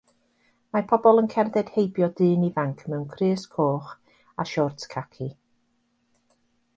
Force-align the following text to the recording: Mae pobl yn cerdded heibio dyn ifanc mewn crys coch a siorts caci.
Mae 0.75 0.85
pobl 0.91 1.19
yn 1.21 1.27
cerdded 1.33 1.67
heibio 1.75 2.07
dyn 2.21 2.45
ifanc 2.47 2.81
mewn 2.93 3.05
crys 3.11 3.43
coch 3.57 3.91
a 4.45 4.47
siorts 4.53 4.89
caci. 4.95 5.29